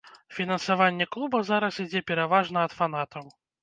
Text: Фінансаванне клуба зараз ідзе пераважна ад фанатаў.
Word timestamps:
Фінансаванне 0.37 1.07
клуба 1.17 1.43
зараз 1.53 1.81
ідзе 1.87 2.05
пераважна 2.11 2.59
ад 2.71 2.79
фанатаў. 2.83 3.35